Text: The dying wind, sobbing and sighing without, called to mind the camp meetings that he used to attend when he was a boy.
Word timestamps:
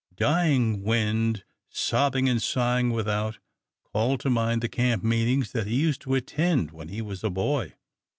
The 0.09 0.15
dying 0.15 0.81
wind, 0.81 1.43
sobbing 1.69 2.27
and 2.27 2.41
sighing 2.41 2.89
without, 2.89 3.37
called 3.83 4.19
to 4.21 4.31
mind 4.31 4.63
the 4.63 4.67
camp 4.67 5.03
meetings 5.03 5.51
that 5.51 5.67
he 5.67 5.75
used 5.79 6.01
to 6.01 6.15
attend 6.15 6.71
when 6.71 6.87
he 6.87 7.03
was 7.03 7.23
a 7.23 7.29
boy. 7.29 7.75